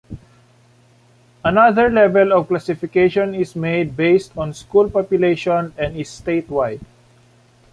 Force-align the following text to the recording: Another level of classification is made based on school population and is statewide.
Another 1.45 1.87
level 1.91 2.33
of 2.33 2.47
classification 2.47 3.35
is 3.35 3.55
made 3.55 3.95
based 3.95 4.35
on 4.35 4.51
school 4.51 4.89
population 4.89 5.75
and 5.77 5.95
is 5.95 6.07
statewide. 6.09 6.81